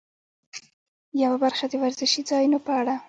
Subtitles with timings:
[1.23, 2.95] یوه برخه د وزرشي ځایونو په اړه.